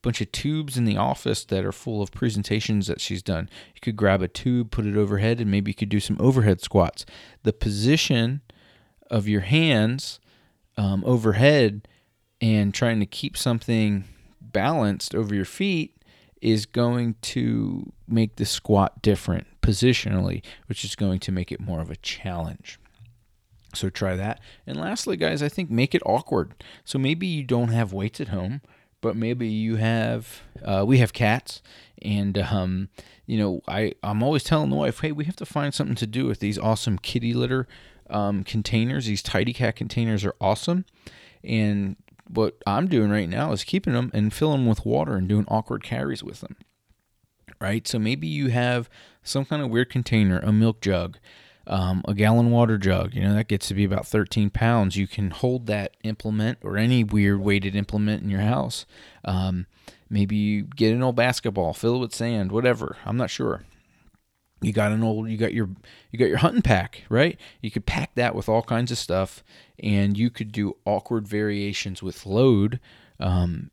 bunch 0.02 0.20
of 0.20 0.30
tubes 0.30 0.76
in 0.76 0.84
the 0.84 0.96
office 0.96 1.44
that 1.44 1.64
are 1.64 1.72
full 1.72 2.00
of 2.00 2.12
presentations 2.12 2.86
that 2.86 3.00
she's 3.00 3.22
done. 3.22 3.48
You 3.74 3.80
could 3.80 3.96
grab 3.96 4.22
a 4.22 4.28
tube, 4.28 4.70
put 4.70 4.86
it 4.86 4.96
overhead, 4.96 5.40
and 5.40 5.50
maybe 5.50 5.70
you 5.70 5.74
could 5.74 5.88
do 5.88 6.00
some 6.00 6.16
overhead 6.20 6.60
squats. 6.60 7.04
The 7.42 7.52
position 7.52 8.42
of 9.10 9.26
your 9.26 9.40
hands 9.40 10.20
um, 10.76 11.02
overhead 11.04 11.88
and 12.40 12.72
trying 12.72 13.00
to 13.00 13.06
keep 13.06 13.36
something 13.36 14.04
balanced 14.40 15.14
over 15.14 15.34
your 15.34 15.44
feet 15.44 15.95
is 16.42 16.66
going 16.66 17.14
to 17.22 17.92
make 18.06 18.36
the 18.36 18.44
squat 18.44 19.02
different 19.02 19.46
positionally, 19.62 20.44
which 20.66 20.84
is 20.84 20.94
going 20.94 21.18
to 21.20 21.32
make 21.32 21.50
it 21.50 21.60
more 21.60 21.80
of 21.80 21.90
a 21.90 21.96
challenge. 21.96 22.78
So 23.74 23.90
try 23.90 24.16
that. 24.16 24.40
And 24.66 24.78
lastly, 24.78 25.16
guys, 25.16 25.42
I 25.42 25.48
think 25.48 25.70
make 25.70 25.94
it 25.94 26.02
awkward. 26.06 26.64
So 26.84 26.98
maybe 26.98 27.26
you 27.26 27.42
don't 27.42 27.68
have 27.68 27.92
weights 27.92 28.20
at 28.20 28.28
home, 28.28 28.62
but 29.00 29.16
maybe 29.16 29.48
you 29.48 29.76
have. 29.76 30.42
Uh, 30.64 30.84
we 30.86 30.98
have 30.98 31.12
cats, 31.12 31.62
and 32.02 32.38
um, 32.38 32.88
you 33.26 33.38
know, 33.38 33.60
I 33.68 33.92
I'm 34.02 34.22
always 34.22 34.42
telling 34.42 34.70
the 34.70 34.76
wife, 34.76 35.00
hey, 35.00 35.12
we 35.12 35.24
have 35.26 35.36
to 35.36 35.46
find 35.46 35.74
something 35.74 35.96
to 35.96 36.06
do 36.06 36.26
with 36.26 36.40
these 36.40 36.58
awesome 36.58 36.98
kitty 36.98 37.34
litter 37.34 37.68
um, 38.08 38.44
containers. 38.44 39.06
These 39.06 39.22
tidy 39.22 39.52
cat 39.52 39.76
containers 39.76 40.24
are 40.24 40.34
awesome, 40.40 40.86
and 41.44 41.96
what 42.28 42.56
I'm 42.66 42.88
doing 42.88 43.10
right 43.10 43.28
now 43.28 43.52
is 43.52 43.64
keeping 43.64 43.92
them 43.92 44.10
and 44.12 44.32
filling 44.32 44.60
them 44.60 44.66
with 44.66 44.84
water 44.84 45.16
and 45.16 45.28
doing 45.28 45.44
awkward 45.48 45.82
carries 45.82 46.22
with 46.22 46.40
them. 46.40 46.56
Right? 47.60 47.86
So 47.86 47.98
maybe 47.98 48.26
you 48.26 48.48
have 48.48 48.90
some 49.22 49.44
kind 49.44 49.62
of 49.62 49.70
weird 49.70 49.90
container, 49.90 50.38
a 50.40 50.52
milk 50.52 50.80
jug, 50.80 51.18
um, 51.66 52.02
a 52.06 52.14
gallon 52.14 52.50
water 52.50 52.76
jug. 52.76 53.14
You 53.14 53.22
know, 53.22 53.34
that 53.34 53.48
gets 53.48 53.68
to 53.68 53.74
be 53.74 53.84
about 53.84 54.06
13 54.06 54.50
pounds. 54.50 54.96
You 54.96 55.06
can 55.06 55.30
hold 55.30 55.66
that 55.66 55.96
implement 56.02 56.58
or 56.62 56.76
any 56.76 57.02
weird 57.02 57.40
weighted 57.40 57.74
implement 57.74 58.22
in 58.22 58.30
your 58.30 58.42
house. 58.42 58.84
Um, 59.24 59.66
maybe 60.10 60.36
you 60.36 60.62
get 60.62 60.92
an 60.92 61.02
old 61.02 61.16
basketball, 61.16 61.72
fill 61.72 61.96
it 61.96 62.00
with 62.00 62.14
sand, 62.14 62.52
whatever. 62.52 62.96
I'm 63.06 63.16
not 63.16 63.30
sure 63.30 63.62
you 64.62 64.72
got 64.72 64.92
an 64.92 65.02
old 65.02 65.28
you 65.28 65.36
got 65.36 65.52
your 65.52 65.68
you 66.10 66.18
got 66.18 66.28
your 66.28 66.38
hunting 66.38 66.62
pack 66.62 67.02
right? 67.08 67.38
You 67.60 67.70
could 67.70 67.86
pack 67.86 68.14
that 68.14 68.34
with 68.34 68.48
all 68.48 68.62
kinds 68.62 68.90
of 68.90 68.98
stuff 68.98 69.44
and 69.78 70.16
you 70.16 70.30
could 70.30 70.52
do 70.52 70.76
awkward 70.84 71.28
variations 71.28 72.02
with 72.02 72.24
load 72.26 72.80
um, 73.20 73.70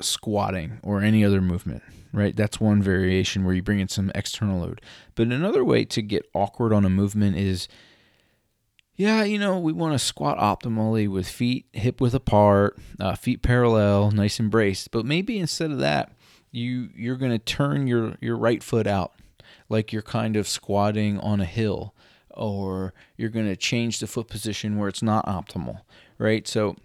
squatting 0.00 0.80
or 0.82 1.02
any 1.02 1.24
other 1.24 1.40
movement 1.40 1.82
right? 2.12 2.34
That's 2.34 2.60
one 2.60 2.82
variation 2.82 3.44
where 3.44 3.54
you 3.54 3.62
bring 3.62 3.78
in 3.78 3.88
some 3.88 4.10
external 4.14 4.60
load. 4.60 4.80
But 5.14 5.28
another 5.28 5.64
way 5.64 5.84
to 5.84 6.02
get 6.02 6.28
awkward 6.34 6.72
on 6.72 6.84
a 6.84 6.90
movement 6.90 7.36
is 7.36 7.68
yeah 8.96 9.22
you 9.22 9.38
know 9.38 9.58
we 9.58 9.72
want 9.72 9.94
to 9.94 9.98
squat 9.98 10.36
optimally 10.38 11.08
with 11.08 11.26
feet 11.26 11.64
hip 11.72 12.02
width 12.02 12.12
apart 12.12 12.78
uh, 12.98 13.14
feet 13.14 13.42
parallel 13.42 14.10
nice 14.10 14.40
and 14.40 14.50
braced. 14.50 14.90
But 14.90 15.06
maybe 15.06 15.38
instead 15.38 15.70
of 15.70 15.78
that 15.78 16.12
you 16.50 16.90
you're 16.94 17.16
going 17.16 17.32
to 17.32 17.38
turn 17.38 17.86
your 17.86 18.16
your 18.20 18.36
right 18.36 18.62
foot 18.62 18.86
out 18.86 19.12
like 19.70 19.92
you're 19.92 20.02
kind 20.02 20.36
of 20.36 20.46
squatting 20.46 21.18
on 21.20 21.40
a 21.40 21.46
hill 21.46 21.94
or 22.30 22.92
you're 23.16 23.30
going 23.30 23.46
to 23.46 23.56
change 23.56 24.00
the 24.00 24.06
foot 24.06 24.28
position 24.28 24.76
where 24.76 24.88
it's 24.88 25.02
not 25.02 25.24
optimal, 25.26 25.80
right? 26.18 26.46
So 26.46 26.76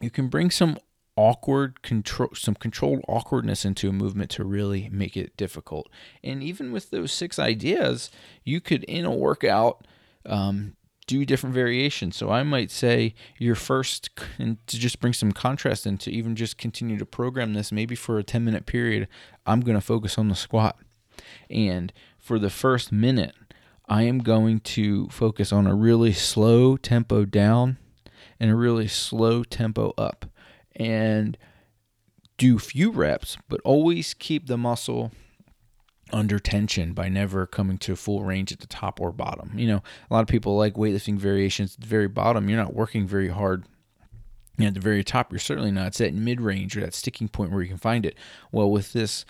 you 0.00 0.10
can 0.10 0.28
bring 0.28 0.50
some 0.50 0.78
awkward 1.16 1.80
control 1.82 2.30
some 2.34 2.56
controlled 2.56 3.00
awkwardness 3.06 3.64
into 3.64 3.88
a 3.88 3.92
movement 3.92 4.28
to 4.32 4.42
really 4.44 4.88
make 4.90 5.16
it 5.16 5.36
difficult. 5.36 5.88
And 6.24 6.42
even 6.42 6.72
with 6.72 6.90
those 6.90 7.12
six 7.12 7.38
ideas 7.38 8.10
you 8.42 8.60
could 8.60 8.82
in 8.84 9.04
a 9.04 9.14
workout 9.14 9.86
um, 10.26 10.74
do 11.06 11.24
different 11.24 11.54
variations. 11.54 12.16
So 12.16 12.30
i 12.30 12.42
might 12.42 12.72
say 12.72 13.14
your 13.38 13.54
first 13.54 14.10
and 14.40 14.58
to 14.66 14.76
just 14.76 14.98
bring 14.98 15.12
some 15.12 15.30
contrast 15.30 15.86
and 15.86 16.00
to 16.00 16.10
even 16.10 16.34
just 16.34 16.58
continue 16.58 16.98
to 16.98 17.06
program 17.06 17.54
this 17.54 17.70
maybe 17.70 17.94
for 17.94 18.18
a 18.18 18.24
10 18.24 18.44
minute 18.44 18.66
period 18.66 19.06
i'm 19.46 19.60
going 19.60 19.76
to 19.76 19.80
focus 19.80 20.18
on 20.18 20.28
the 20.28 20.34
squat 20.34 20.76
and 21.50 21.92
for 22.18 22.38
the 22.38 22.50
first 22.50 22.92
minute 22.92 23.34
i 23.88 24.02
am 24.02 24.18
going 24.18 24.60
to 24.60 25.08
focus 25.08 25.52
on 25.52 25.66
a 25.66 25.74
really 25.74 26.12
slow 26.12 26.76
tempo 26.76 27.24
down 27.24 27.78
and 28.40 28.50
a 28.50 28.56
really 28.56 28.88
slow 28.88 29.42
tempo 29.42 29.92
up 29.96 30.26
and 30.76 31.38
do 32.36 32.58
few 32.58 32.90
reps, 32.90 33.36
but 33.48 33.60
always 33.64 34.14
keep 34.14 34.46
the 34.46 34.58
muscle 34.58 35.12
under 36.12 36.38
tension 36.38 36.92
by 36.92 37.08
never 37.08 37.46
coming 37.46 37.78
to 37.78 37.96
full 37.96 38.22
range 38.24 38.52
at 38.52 38.60
the 38.60 38.66
top 38.66 39.00
or 39.00 39.12
bottom. 39.12 39.52
You 39.56 39.66
know, 39.68 39.82
a 40.10 40.14
lot 40.14 40.20
of 40.20 40.28
people 40.28 40.56
like 40.56 40.74
weightlifting 40.74 41.16
variations 41.16 41.74
at 41.74 41.80
the 41.80 41.86
very 41.86 42.08
bottom. 42.08 42.48
You're 42.48 42.58
not 42.58 42.74
working 42.74 43.06
very 43.06 43.28
hard. 43.28 43.64
At 44.60 44.74
the 44.74 44.80
very 44.80 45.02
top, 45.02 45.32
you're 45.32 45.40
certainly 45.40 45.72
not. 45.72 45.88
It's 45.88 45.98
that 45.98 46.14
mid 46.14 46.40
range 46.40 46.76
or 46.76 46.80
that 46.80 46.94
sticking 46.94 47.28
point 47.28 47.50
where 47.50 47.62
you 47.62 47.68
can 47.68 47.76
find 47.76 48.06
it. 48.06 48.16
Well, 48.52 48.70
with 48.70 48.92
this 48.92 49.24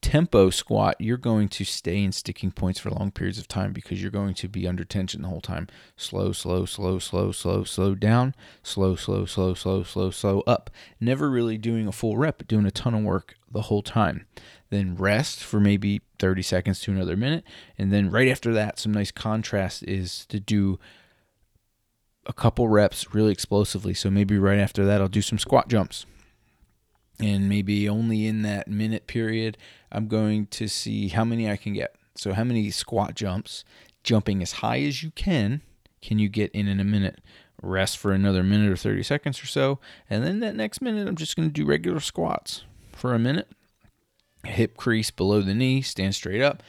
tempo 0.00 0.48
squat, 0.50 0.96
you're 0.98 1.16
going 1.16 1.48
to 1.48 1.64
stay 1.64 2.02
in 2.02 2.12
sticking 2.12 2.50
points 2.50 2.78
for 2.78 2.90
long 2.90 3.10
periods 3.10 3.38
of 3.38 3.48
time 3.48 3.72
because 3.72 4.00
you're 4.00 4.10
going 4.10 4.34
to 4.34 4.48
be 4.48 4.66
under 4.66 4.84
tension 4.84 5.22
the 5.22 5.28
whole 5.28 5.40
time. 5.40 5.66
Slow, 5.96 6.32
slow, 6.32 6.64
slow, 6.64 6.98
slow, 6.98 7.32
slow, 7.32 7.64
slow 7.64 7.94
down, 7.94 8.34
slow, 8.62 8.96
slow, 8.96 9.24
slow, 9.24 9.54
slow, 9.54 9.82
slow, 9.82 10.10
slow 10.10 10.40
up. 10.46 10.70
Never 11.00 11.28
really 11.30 11.58
doing 11.58 11.88
a 11.88 11.92
full 11.92 12.16
rep, 12.16 12.38
but 12.38 12.48
doing 12.48 12.66
a 12.66 12.70
ton 12.70 12.94
of 12.94 13.02
work 13.02 13.34
the 13.50 13.62
whole 13.62 13.82
time. 13.82 14.26
Then 14.70 14.96
rest 14.96 15.42
for 15.42 15.58
maybe 15.58 16.02
30 16.18 16.42
seconds 16.42 16.80
to 16.80 16.92
another 16.92 17.16
minute. 17.16 17.44
And 17.76 17.92
then 17.92 18.10
right 18.10 18.28
after 18.28 18.52
that, 18.54 18.78
some 18.78 18.92
nice 18.92 19.10
contrast 19.10 19.82
is 19.82 20.26
to 20.26 20.38
do 20.38 20.78
a 22.26 22.32
couple 22.32 22.68
reps 22.68 23.14
really 23.14 23.32
explosively. 23.32 23.94
So 23.94 24.10
maybe 24.10 24.38
right 24.38 24.58
after 24.58 24.84
that, 24.84 25.00
I'll 25.00 25.08
do 25.08 25.22
some 25.22 25.38
squat 25.38 25.68
jumps 25.68 26.06
and 27.20 27.48
maybe 27.48 27.88
only 27.88 28.26
in 28.26 28.42
that 28.42 28.68
minute 28.68 29.06
period, 29.06 29.58
I'm 29.90 30.08
going 30.08 30.46
to 30.46 30.68
see 30.68 31.08
how 31.08 31.24
many 31.24 31.50
I 31.50 31.56
can 31.56 31.72
get. 31.72 31.96
So, 32.14 32.32
how 32.32 32.44
many 32.44 32.70
squat 32.70 33.14
jumps, 33.14 33.64
jumping 34.02 34.42
as 34.42 34.52
high 34.52 34.80
as 34.80 35.02
you 35.02 35.10
can, 35.12 35.62
can 36.00 36.18
you 36.18 36.28
get 36.28 36.50
in 36.52 36.68
in 36.68 36.80
a 36.80 36.84
minute? 36.84 37.20
Rest 37.60 37.98
for 37.98 38.12
another 38.12 38.44
minute 38.44 38.70
or 38.70 38.76
30 38.76 39.02
seconds 39.02 39.42
or 39.42 39.46
so. 39.46 39.80
And 40.08 40.24
then 40.24 40.40
that 40.40 40.54
next 40.54 40.80
minute, 40.80 41.08
I'm 41.08 41.16
just 41.16 41.36
going 41.36 41.48
to 41.48 41.52
do 41.52 41.64
regular 41.64 42.00
squats 42.00 42.64
for 42.92 43.14
a 43.14 43.18
minute. 43.18 43.48
Hip 44.44 44.76
crease 44.76 45.10
below 45.10 45.40
the 45.42 45.54
knee, 45.54 45.82
stand 45.82 46.14
straight 46.14 46.40
up. 46.40 46.62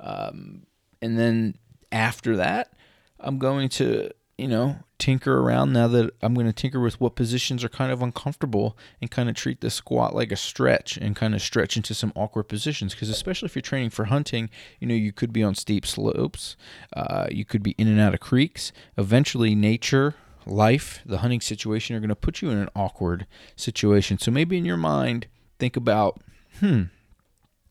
Um, 0.00 0.66
and 1.00 1.16
then 1.16 1.54
after 1.92 2.36
that, 2.36 2.72
I'm 3.20 3.38
going 3.38 3.68
to 3.70 4.10
you 4.36 4.48
know, 4.48 4.76
tinker 4.98 5.40
around 5.40 5.72
now 5.72 5.86
that 5.86 6.10
I'm 6.20 6.34
going 6.34 6.46
to 6.46 6.52
tinker 6.52 6.80
with 6.80 7.00
what 7.00 7.14
positions 7.14 7.62
are 7.62 7.68
kind 7.68 7.92
of 7.92 8.02
uncomfortable 8.02 8.76
and 9.00 9.10
kind 9.10 9.28
of 9.28 9.36
treat 9.36 9.60
the 9.60 9.70
squat 9.70 10.14
like 10.14 10.32
a 10.32 10.36
stretch 10.36 10.96
and 10.96 11.14
kind 11.14 11.34
of 11.34 11.42
stretch 11.42 11.76
into 11.76 11.94
some 11.94 12.12
awkward 12.16 12.44
positions. 12.44 12.94
Because 12.94 13.08
especially 13.08 13.46
if 13.46 13.54
you're 13.54 13.62
training 13.62 13.90
for 13.90 14.06
hunting, 14.06 14.50
you 14.80 14.88
know, 14.88 14.94
you 14.94 15.12
could 15.12 15.32
be 15.32 15.42
on 15.42 15.54
steep 15.54 15.86
slopes, 15.86 16.56
uh, 16.96 17.26
you 17.30 17.44
could 17.44 17.62
be 17.62 17.72
in 17.72 17.86
and 17.86 18.00
out 18.00 18.14
of 18.14 18.20
creeks. 18.20 18.72
Eventually, 18.98 19.54
nature, 19.54 20.16
life, 20.46 21.00
the 21.06 21.18
hunting 21.18 21.40
situation 21.40 21.94
are 21.94 22.00
going 22.00 22.08
to 22.08 22.16
put 22.16 22.42
you 22.42 22.50
in 22.50 22.58
an 22.58 22.70
awkward 22.74 23.26
situation. 23.54 24.18
So 24.18 24.30
maybe 24.30 24.58
in 24.58 24.64
your 24.64 24.76
mind, 24.76 25.28
think 25.60 25.76
about, 25.76 26.20
hmm, 26.58 26.84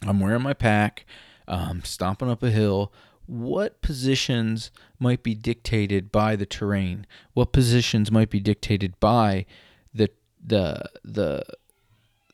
I'm 0.01 0.20
wearing 0.20 0.43
my 0.43 0.53
pack, 0.53 1.05
I'm 1.46 1.84
stomping 1.84 2.29
up 2.29 2.41
a 2.41 2.51
hill 2.51 2.93
what 3.25 3.82
positions 3.82 4.72
might 5.00 5.24
be 5.24 5.36
dictated 5.36 6.12
by 6.12 6.36
the 6.36 6.46
terrain? 6.46 7.06
What 7.34 7.53
positions 7.53 8.12
might 8.12 8.30
be 8.30 8.39
dictated 8.39 9.00
by 9.00 9.46
the 9.94 10.10
the 10.46 10.84
the 11.03 11.44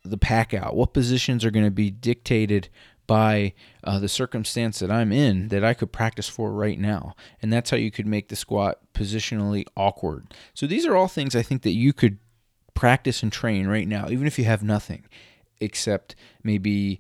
the 0.04 0.18
pack 0.18 0.54
out? 0.54 0.76
What 0.76 0.94
positions 0.94 1.46
are 1.46 1.52
going 1.52 1.66
to 1.66 1.72
be 1.72 1.92
dictated 1.92 2.70
by 3.06 3.54
uh, 3.84 4.00
the 4.00 4.10
circumstance 4.10 4.80
that 4.80 4.92
I'm 4.92 5.12
in 5.12 5.48
that 5.50 5.64
I 5.64 5.74
could 5.74 5.92
practice 5.92 6.30
for 6.30 6.52
right 6.52 6.80
now? 6.80 7.16
And 7.42 7.52
that's 7.52 7.70
how 7.70 7.78
you 7.78 7.92
could 7.92 8.08
make 8.08 8.30
the 8.30 8.36
squat 8.36 8.80
positionally 8.94 9.66
awkward. 9.76 10.34
So 10.54 10.68
these 10.68 10.86
are 10.86 10.96
all 10.96 11.08
things 11.08 11.36
I 11.36 11.42
think 11.42 11.64
that 11.64 11.72
you 11.72 11.94
could 11.94 12.18
practice 12.74 13.22
and 13.22 13.32
train 13.32 13.68
right 13.68 13.88
now, 13.88 14.08
even 14.10 14.26
if 14.26 14.40
you 14.40 14.46
have 14.46 14.64
nothing 14.64 15.06
except 15.60 16.16
maybe 16.44 17.00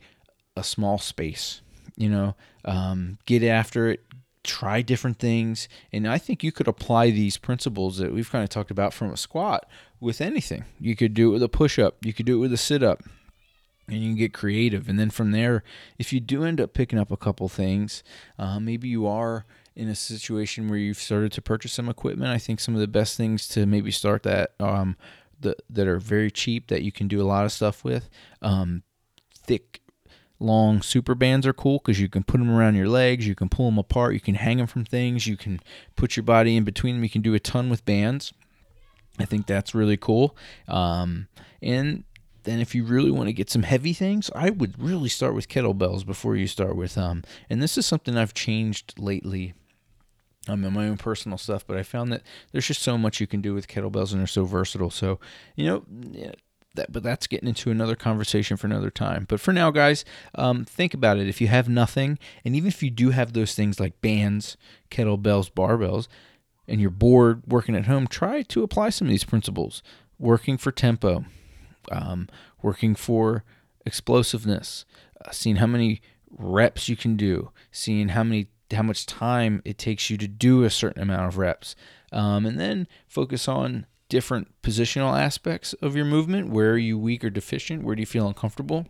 a 0.55 0.63
small 0.63 0.98
space 0.98 1.62
you 1.99 2.09
know, 2.09 2.33
um, 2.63 3.19
get 3.25 3.43
after 3.43 3.89
it, 3.89 4.03
try 4.43 4.81
different 4.81 5.19
things. 5.19 5.67
And 5.91 6.07
I 6.07 6.17
think 6.17 6.43
you 6.43 6.51
could 6.51 6.67
apply 6.67 7.11
these 7.11 7.37
principles 7.37 7.97
that 7.97 8.13
we've 8.13 8.31
kind 8.31 8.43
of 8.43 8.49
talked 8.49 8.71
about 8.71 8.93
from 8.93 9.11
a 9.11 9.17
squat 9.17 9.69
with 9.99 10.21
anything. 10.21 10.63
You 10.79 10.95
could 10.95 11.13
do 11.13 11.29
it 11.29 11.33
with 11.33 11.43
a 11.43 11.49
push 11.49 11.77
up, 11.77 11.97
you 12.03 12.13
could 12.13 12.25
do 12.25 12.37
it 12.37 12.39
with 12.39 12.53
a 12.53 12.57
sit 12.57 12.81
up, 12.81 13.03
and 13.89 13.97
you 13.97 14.09
can 14.09 14.17
get 14.17 14.33
creative. 14.33 14.87
And 14.87 14.97
then 14.97 15.09
from 15.09 15.31
there, 15.31 15.61
if 15.97 16.13
you 16.13 16.21
do 16.21 16.45
end 16.45 16.61
up 16.61 16.73
picking 16.73 16.97
up 16.97 17.11
a 17.11 17.17
couple 17.17 17.49
things, 17.49 18.01
uh, 18.39 18.61
maybe 18.61 18.87
you 18.87 19.05
are 19.05 19.45
in 19.75 19.89
a 19.89 19.95
situation 19.95 20.69
where 20.69 20.79
you've 20.79 20.97
started 20.97 21.33
to 21.33 21.41
purchase 21.41 21.73
some 21.73 21.89
equipment. 21.89 22.31
I 22.31 22.37
think 22.37 22.61
some 22.61 22.75
of 22.75 22.81
the 22.81 22.87
best 22.87 23.17
things 23.17 23.45
to 23.49 23.65
maybe 23.65 23.91
start 23.91 24.23
that 24.23 24.53
um, 24.61 24.95
the, 25.37 25.57
that 25.69 25.87
are 25.87 25.99
very 25.99 26.31
cheap 26.31 26.67
that 26.67 26.81
you 26.81 26.93
can 26.93 27.09
do 27.09 27.21
a 27.21 27.27
lot 27.27 27.43
of 27.43 27.51
stuff 27.51 27.83
with. 27.83 28.09
Um, 28.41 28.83
thick 29.33 29.78
long 30.39 30.81
super 30.81 31.15
bands 31.15 31.46
are 31.46 31.53
cool 31.53 31.79
because 31.79 32.00
you 32.00 32.08
can 32.08 32.24
put 32.24 32.39
them 32.39 32.50
around 32.50 32.75
your 32.75 32.88
legs, 32.88 33.27
you 33.27 33.36
can 33.36 33.50
pull 33.50 33.65
them 33.65 33.77
apart, 33.77 34.13
you 34.13 34.19
can 34.19 34.36
hang 34.36 34.58
them 34.58 34.67
from 34.67 34.86
things, 34.86 35.27
you 35.27 35.38
can 35.38 35.60
put 35.96 36.15
your 36.15 36.24
body 36.24 36.55
in 36.55 36.63
between 36.63 36.96
them. 36.96 37.03
You 37.03 37.10
can 37.10 37.22
do 37.22 37.34
a 37.34 37.39
ton 37.39 37.69
with 37.69 37.86
bands. 37.86 38.34
I 39.19 39.25
think 39.25 39.48
that's 39.48 39.75
really 39.75 39.98
cool. 39.98 40.36
Um, 40.67 41.27
and 41.62 42.05
then 42.43 42.60
if 42.60 42.74
you 42.74 42.86
really 42.86 43.12
want 43.12 43.27
to 43.27 43.34
get 43.34 43.50
some 43.50 43.63
heavy 43.63 43.93
things, 43.93 44.31
I 44.34 44.50
would 44.50 44.81
really 44.81 45.10
start 45.10 45.36
with 45.36 45.50
kettlebells 45.50 46.05
before 46.05 46.36
you 46.36 46.48
start 46.48 46.75
with 46.75 46.98
um. 46.98 47.24
And 47.50 47.62
this 47.62 47.77
is 47.77 47.86
something 47.86 48.17
I've 48.17 48.34
changed 48.34 48.98
lately. 48.98 49.53
Um, 50.48 50.63
in 50.63 50.74
my 50.74 50.88
own 50.88 50.98
personal 50.98 51.38
stuff, 51.38 51.67
but 51.67 51.77
I 51.77 51.84
found 51.84 52.12
that 52.12 52.24
there's 52.51 52.65
just 52.65 52.81
so 52.81 52.98
much 52.98 53.19
you 53.19 53.27
can 53.27 53.39
do 53.39 53.53
with 53.53 53.67
kettlebells 53.67 54.12
and 54.12 54.19
they're 54.19 54.25
so 54.25 54.46
versatile. 54.46 54.89
So, 54.89 55.19
you 55.55 55.65
know, 55.67 56.34
that, 56.75 56.91
but 56.91 57.03
that's 57.03 57.27
getting 57.27 57.49
into 57.49 57.71
another 57.71 57.95
conversation 57.95 58.57
for 58.57 58.67
another 58.67 58.91
time. 58.91 59.25
But 59.27 59.39
for 59.39 59.51
now, 59.51 59.71
guys, 59.71 60.05
um, 60.35 60.65
think 60.65 60.93
about 60.93 61.17
it. 61.17 61.27
If 61.27 61.41
you 61.41 61.47
have 61.47 61.67
nothing, 61.67 62.19
and 62.45 62.55
even 62.55 62.67
if 62.67 62.83
you 62.83 62.89
do 62.89 63.09
have 63.09 63.33
those 63.33 63.55
things 63.55 63.79
like 63.79 64.01
bands, 64.01 64.57
kettlebells, 64.91 65.51
barbells, 65.51 66.07
and 66.67 66.79
you're 66.79 66.89
bored 66.91 67.41
working 67.47 67.75
at 67.75 67.88
home, 67.88 68.07
try 68.07 68.43
to 68.43 68.63
apply 68.63 68.89
some 68.89 69.07
of 69.07 69.11
these 69.11 69.23
principles. 69.23 69.81
Working 70.19 70.57
for 70.57 70.71
tempo, 70.71 71.25
um, 71.91 72.27
working 72.61 72.93
for 72.93 73.43
explosiveness, 73.85 74.85
uh, 75.23 75.31
seeing 75.31 75.57
how 75.57 75.67
many 75.67 76.01
reps 76.29 76.89
you 76.89 76.95
can 76.95 77.15
do, 77.15 77.51
seeing 77.71 78.09
how 78.09 78.23
many 78.23 78.49
how 78.71 78.83
much 78.83 79.07
time 79.07 79.63
it 79.65 79.79
takes 79.79 80.11
you 80.11 80.17
to 80.17 80.27
do 80.27 80.63
a 80.63 80.69
certain 80.69 81.01
amount 81.01 81.25
of 81.27 81.38
reps, 81.39 81.75
um, 82.11 82.45
and 82.45 82.59
then 82.59 82.88
focus 83.07 83.47
on 83.47 83.88
different 84.09 84.61
positional 84.61 85.17
aspects 85.17 85.73
of 85.73 85.95
your 85.95 86.05
movement. 86.05 86.49
Where 86.49 86.71
are 86.71 86.77
you 86.77 86.97
weak 86.97 87.23
or 87.23 87.29
deficient? 87.29 87.83
Where 87.83 87.95
do 87.95 88.01
you 88.01 88.07
feel 88.07 88.27
uncomfortable? 88.27 88.87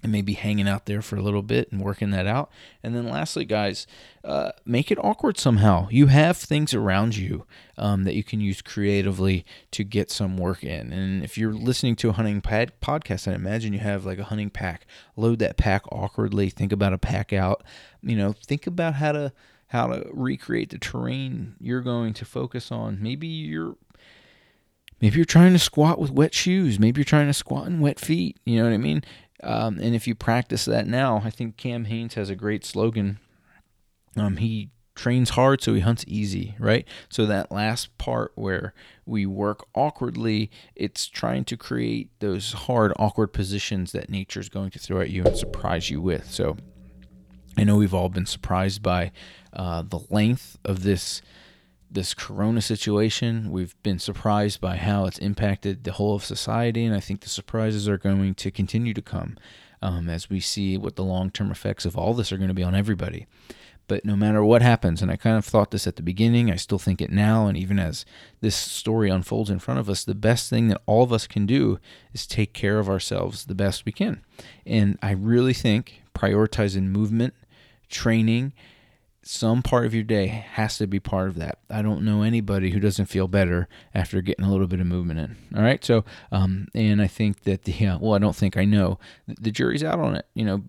And 0.00 0.12
maybe 0.12 0.34
hanging 0.34 0.68
out 0.68 0.86
there 0.86 1.02
for 1.02 1.16
a 1.16 1.20
little 1.20 1.42
bit 1.42 1.72
and 1.72 1.80
working 1.80 2.10
that 2.10 2.24
out. 2.24 2.52
And 2.84 2.94
then 2.94 3.08
lastly, 3.08 3.44
guys, 3.44 3.84
uh, 4.22 4.52
make 4.64 4.92
it 4.92 4.98
awkward 5.02 5.38
somehow. 5.38 5.88
You 5.90 6.06
have 6.06 6.36
things 6.36 6.72
around 6.72 7.16
you 7.16 7.46
um, 7.76 8.04
that 8.04 8.14
you 8.14 8.22
can 8.22 8.40
use 8.40 8.62
creatively 8.62 9.44
to 9.72 9.82
get 9.82 10.12
some 10.12 10.36
work 10.36 10.62
in. 10.62 10.92
And 10.92 11.24
if 11.24 11.36
you're 11.36 11.52
listening 11.52 11.96
to 11.96 12.10
a 12.10 12.12
hunting 12.12 12.40
pad 12.40 12.80
podcast, 12.80 13.26
I 13.26 13.34
imagine 13.34 13.72
you 13.72 13.80
have 13.80 14.06
like 14.06 14.20
a 14.20 14.24
hunting 14.24 14.50
pack. 14.50 14.86
Load 15.16 15.40
that 15.40 15.56
pack 15.56 15.82
awkwardly. 15.90 16.48
Think 16.48 16.70
about 16.70 16.92
a 16.92 16.98
pack 16.98 17.32
out. 17.32 17.64
You 18.00 18.14
know, 18.14 18.34
think 18.46 18.68
about 18.68 18.94
how 18.94 19.10
to 19.10 19.32
how 19.68 19.88
to 19.88 20.08
recreate 20.12 20.70
the 20.70 20.78
terrain 20.78 21.54
you're 21.60 21.82
going 21.82 22.14
to 22.14 22.24
focus 22.24 22.72
on. 22.72 23.02
Maybe 23.02 23.26
you're 23.26 23.76
Maybe 25.00 25.16
you're 25.16 25.24
trying 25.24 25.52
to 25.52 25.58
squat 25.58 25.98
with 25.98 26.10
wet 26.10 26.34
shoes. 26.34 26.78
Maybe 26.78 27.00
you're 27.00 27.04
trying 27.04 27.28
to 27.28 27.34
squat 27.34 27.66
in 27.66 27.80
wet 27.80 28.00
feet. 28.00 28.36
You 28.44 28.58
know 28.58 28.64
what 28.64 28.72
I 28.72 28.78
mean? 28.78 29.04
Um, 29.42 29.78
and 29.78 29.94
if 29.94 30.06
you 30.08 30.14
practice 30.14 30.64
that 30.64 30.86
now, 30.86 31.22
I 31.24 31.30
think 31.30 31.56
Cam 31.56 31.84
Hanes 31.84 32.14
has 32.14 32.30
a 32.30 32.34
great 32.34 32.64
slogan. 32.64 33.18
Um, 34.16 34.38
he 34.38 34.70
trains 34.96 35.30
hard, 35.30 35.62
so 35.62 35.74
he 35.74 35.80
hunts 35.80 36.04
easy, 36.08 36.56
right? 36.58 36.86
So 37.08 37.24
that 37.26 37.52
last 37.52 37.96
part 37.98 38.32
where 38.34 38.74
we 39.06 39.24
work 39.26 39.64
awkwardly, 39.74 40.50
it's 40.74 41.06
trying 41.06 41.44
to 41.44 41.56
create 41.56 42.10
those 42.18 42.52
hard, 42.52 42.92
awkward 42.98 43.28
positions 43.28 43.92
that 43.92 44.10
nature's 44.10 44.48
going 44.48 44.70
to 44.70 44.78
throw 44.80 45.00
at 45.00 45.10
you 45.10 45.24
and 45.24 45.36
surprise 45.36 45.88
you 45.88 46.00
with. 46.00 46.28
So 46.28 46.56
I 47.56 47.62
know 47.62 47.76
we've 47.76 47.94
all 47.94 48.08
been 48.08 48.26
surprised 48.26 48.82
by 48.82 49.12
uh, 49.52 49.82
the 49.82 50.00
length 50.10 50.58
of 50.64 50.82
this 50.82 51.22
this 51.90 52.14
corona 52.14 52.60
situation. 52.60 53.50
We've 53.50 53.74
been 53.82 53.98
surprised 53.98 54.60
by 54.60 54.76
how 54.76 55.06
it's 55.06 55.18
impacted 55.18 55.84
the 55.84 55.92
whole 55.92 56.14
of 56.14 56.24
society, 56.24 56.84
and 56.84 56.94
I 56.94 57.00
think 57.00 57.20
the 57.20 57.28
surprises 57.28 57.88
are 57.88 57.98
going 57.98 58.34
to 58.34 58.50
continue 58.50 58.94
to 58.94 59.02
come 59.02 59.36
um, 59.82 60.08
as 60.08 60.28
we 60.28 60.40
see 60.40 60.76
what 60.76 60.96
the 60.96 61.04
long 61.04 61.30
term 61.30 61.50
effects 61.50 61.84
of 61.84 61.96
all 61.96 62.14
this 62.14 62.32
are 62.32 62.36
going 62.38 62.48
to 62.48 62.54
be 62.54 62.62
on 62.62 62.74
everybody. 62.74 63.26
But 63.86 64.04
no 64.04 64.16
matter 64.16 64.44
what 64.44 64.60
happens, 64.60 65.00
and 65.00 65.10
I 65.10 65.16
kind 65.16 65.38
of 65.38 65.46
thought 65.46 65.70
this 65.70 65.86
at 65.86 65.96
the 65.96 66.02
beginning, 66.02 66.50
I 66.50 66.56
still 66.56 66.78
think 66.78 67.00
it 67.00 67.10
now, 67.10 67.46
and 67.46 67.56
even 67.56 67.78
as 67.78 68.04
this 68.42 68.54
story 68.54 69.08
unfolds 69.08 69.48
in 69.48 69.58
front 69.58 69.80
of 69.80 69.88
us, 69.88 70.04
the 70.04 70.14
best 70.14 70.50
thing 70.50 70.68
that 70.68 70.82
all 70.84 71.02
of 71.02 71.12
us 71.12 71.26
can 71.26 71.46
do 71.46 71.80
is 72.12 72.26
take 72.26 72.52
care 72.52 72.78
of 72.78 72.90
ourselves 72.90 73.46
the 73.46 73.54
best 73.54 73.86
we 73.86 73.92
can. 73.92 74.22
And 74.66 74.98
I 75.00 75.12
really 75.12 75.54
think 75.54 76.02
prioritizing 76.14 76.88
movement, 76.88 77.32
training, 77.88 78.52
some 79.30 79.60
part 79.62 79.84
of 79.84 79.92
your 79.92 80.04
day 80.04 80.26
has 80.26 80.78
to 80.78 80.86
be 80.86 80.98
part 80.98 81.28
of 81.28 81.34
that. 81.34 81.58
I 81.68 81.82
don't 81.82 82.02
know 82.02 82.22
anybody 82.22 82.70
who 82.70 82.80
doesn't 82.80 83.06
feel 83.06 83.28
better 83.28 83.68
after 83.94 84.22
getting 84.22 84.46
a 84.46 84.50
little 84.50 84.66
bit 84.66 84.80
of 84.80 84.86
movement 84.86 85.20
in. 85.20 85.36
All 85.54 85.62
right. 85.62 85.84
So, 85.84 86.06
um, 86.32 86.66
and 86.74 87.02
I 87.02 87.08
think 87.08 87.42
that 87.42 87.64
the, 87.64 87.86
uh, 87.86 87.98
well, 87.98 88.14
I 88.14 88.18
don't 88.18 88.34
think 88.34 88.56
I 88.56 88.64
know 88.64 88.98
the 89.26 89.50
jury's 89.50 89.84
out 89.84 89.98
on 89.98 90.16
it. 90.16 90.24
You 90.32 90.46
know, 90.46 90.64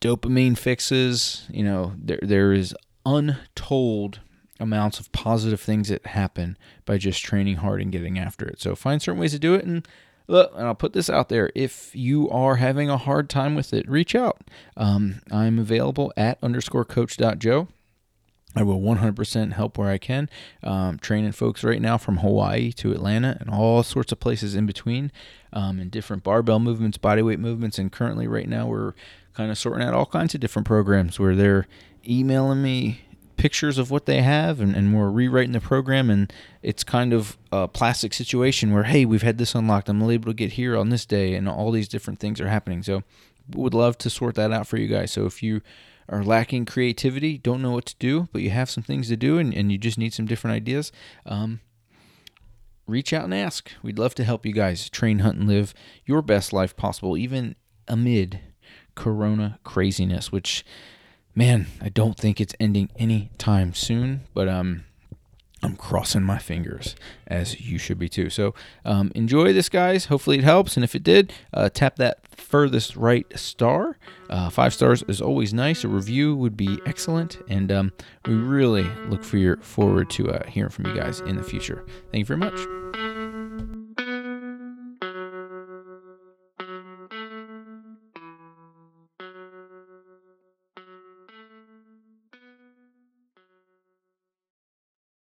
dopamine 0.00 0.56
fixes, 0.56 1.48
you 1.50 1.64
know, 1.64 1.94
there, 1.98 2.20
there 2.22 2.52
is 2.52 2.72
untold 3.04 4.20
amounts 4.60 5.00
of 5.00 5.10
positive 5.10 5.60
things 5.60 5.88
that 5.88 6.06
happen 6.06 6.56
by 6.84 6.98
just 6.98 7.24
training 7.24 7.56
hard 7.56 7.82
and 7.82 7.90
getting 7.90 8.16
after 8.16 8.46
it. 8.46 8.60
So 8.60 8.76
find 8.76 9.02
certain 9.02 9.20
ways 9.20 9.32
to 9.32 9.40
do 9.40 9.54
it 9.54 9.64
and 9.64 9.88
Look, 10.26 10.52
and 10.56 10.66
I'll 10.66 10.74
put 10.74 10.94
this 10.94 11.10
out 11.10 11.28
there. 11.28 11.50
If 11.54 11.94
you 11.94 12.30
are 12.30 12.56
having 12.56 12.88
a 12.88 12.96
hard 12.96 13.28
time 13.28 13.54
with 13.54 13.74
it, 13.74 13.88
reach 13.88 14.14
out. 14.14 14.40
Um, 14.76 15.20
I'm 15.30 15.58
available 15.58 16.12
at 16.16 16.38
underscore 16.42 16.84
coach 16.84 17.18
joe. 17.38 17.68
I 18.56 18.62
will 18.62 18.80
100% 18.80 19.52
help 19.52 19.76
where 19.76 19.90
I 19.90 19.98
can. 19.98 20.30
Um, 20.62 20.98
training 20.98 21.32
folks 21.32 21.64
right 21.64 21.82
now 21.82 21.98
from 21.98 22.18
Hawaii 22.18 22.72
to 22.72 22.92
Atlanta 22.92 23.36
and 23.40 23.50
all 23.50 23.82
sorts 23.82 24.12
of 24.12 24.20
places 24.20 24.54
in 24.54 24.64
between, 24.64 25.10
um, 25.52 25.80
and 25.80 25.90
different 25.90 26.22
barbell 26.22 26.60
movements, 26.60 26.96
bodyweight 26.96 27.38
movements. 27.38 27.78
And 27.78 27.90
currently, 27.90 28.28
right 28.28 28.48
now, 28.48 28.66
we're 28.66 28.94
kind 29.34 29.50
of 29.50 29.58
sorting 29.58 29.86
out 29.86 29.94
all 29.94 30.06
kinds 30.06 30.34
of 30.34 30.40
different 30.40 30.66
programs 30.66 31.18
where 31.18 31.34
they're 31.34 31.66
emailing 32.06 32.62
me 32.62 33.03
pictures 33.44 33.76
of 33.76 33.90
what 33.90 34.06
they 34.06 34.22
have 34.22 34.58
and, 34.58 34.74
and 34.74 34.94
we're 34.94 35.10
rewriting 35.10 35.52
the 35.52 35.60
program 35.60 36.08
and 36.08 36.32
it's 36.62 36.82
kind 36.82 37.12
of 37.12 37.36
a 37.52 37.68
plastic 37.68 38.14
situation 38.14 38.72
where 38.72 38.84
hey 38.84 39.04
we've 39.04 39.20
had 39.20 39.36
this 39.36 39.54
unlocked. 39.54 39.86
I'm 39.86 40.02
able 40.10 40.30
to 40.30 40.34
get 40.34 40.52
here 40.52 40.78
on 40.78 40.88
this 40.88 41.04
day 41.04 41.34
and 41.34 41.46
all 41.46 41.70
these 41.70 41.86
different 41.86 42.20
things 42.20 42.40
are 42.40 42.48
happening. 42.48 42.82
So 42.82 43.02
we 43.54 43.60
would 43.60 43.74
love 43.74 43.98
to 43.98 44.08
sort 44.08 44.36
that 44.36 44.50
out 44.50 44.66
for 44.66 44.78
you 44.78 44.88
guys. 44.88 45.12
So 45.12 45.26
if 45.26 45.42
you 45.42 45.60
are 46.08 46.24
lacking 46.24 46.64
creativity 46.64 47.36
don't 47.36 47.60
know 47.60 47.72
what 47.72 47.84
to 47.84 47.96
do 47.98 48.28
but 48.32 48.40
you 48.40 48.48
have 48.48 48.70
some 48.70 48.82
things 48.82 49.08
to 49.08 49.16
do 49.16 49.36
and, 49.36 49.52
and 49.52 49.70
you 49.70 49.76
just 49.76 49.98
need 49.98 50.14
some 50.14 50.24
different 50.24 50.56
ideas 50.56 50.90
um, 51.26 51.60
reach 52.86 53.12
out 53.12 53.24
and 53.24 53.34
ask. 53.34 53.70
We'd 53.82 53.98
love 53.98 54.14
to 54.14 54.24
help 54.24 54.46
you 54.46 54.54
guys 54.54 54.88
train 54.88 55.18
hunt 55.18 55.36
and 55.36 55.46
live 55.46 55.74
your 56.06 56.22
best 56.22 56.54
life 56.54 56.74
possible 56.78 57.18
even 57.18 57.56
amid 57.88 58.40
corona 58.94 59.58
craziness 59.64 60.32
which 60.32 60.64
man, 61.34 61.66
I 61.80 61.88
don't 61.88 62.16
think 62.16 62.40
it's 62.40 62.54
ending 62.60 62.90
anytime 62.96 63.74
soon, 63.74 64.22
but 64.34 64.48
um, 64.48 64.84
I'm 65.62 65.76
crossing 65.76 66.22
my 66.22 66.38
fingers, 66.38 66.94
as 67.26 67.60
you 67.60 67.78
should 67.78 67.98
be 67.98 68.08
too. 68.08 68.30
So 68.30 68.54
um, 68.84 69.10
enjoy 69.14 69.52
this, 69.52 69.68
guys. 69.68 70.06
Hopefully 70.06 70.38
it 70.38 70.44
helps, 70.44 70.76
and 70.76 70.84
if 70.84 70.94
it 70.94 71.02
did, 71.02 71.32
uh, 71.52 71.70
tap 71.70 71.96
that 71.96 72.26
furthest 72.28 72.96
right 72.96 73.26
star. 73.38 73.96
Uh, 74.28 74.50
five 74.50 74.74
stars 74.74 75.02
is 75.08 75.20
always 75.20 75.54
nice. 75.54 75.82
A 75.82 75.88
review 75.88 76.36
would 76.36 76.56
be 76.56 76.78
excellent, 76.86 77.38
and 77.48 77.72
um, 77.72 77.92
we 78.26 78.34
really 78.34 78.86
look 79.08 79.24
for 79.24 79.38
your 79.38 79.56
forward 79.58 80.10
to 80.10 80.30
uh, 80.30 80.46
hearing 80.46 80.70
from 80.70 80.86
you 80.86 80.94
guys 80.94 81.20
in 81.20 81.36
the 81.36 81.42
future. 81.42 81.84
Thank 82.12 82.28
you 82.28 82.36
very 82.36 82.38
much. 82.38 83.13